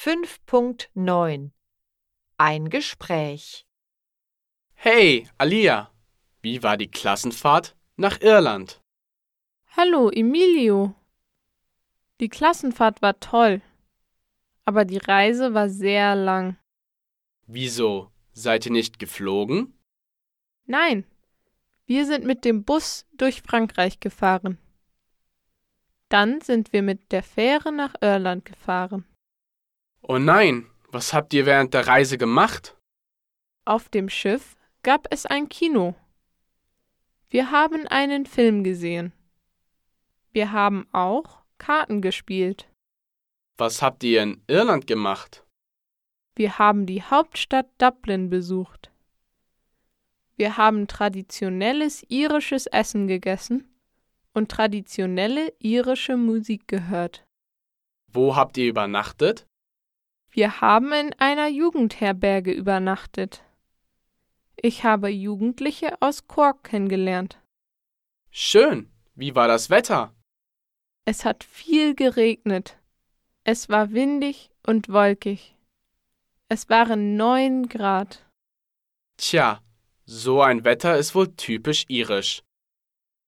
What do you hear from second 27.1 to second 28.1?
der Fähre nach